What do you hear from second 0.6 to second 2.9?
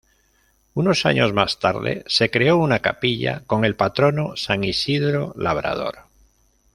Unos años más tarde se creó una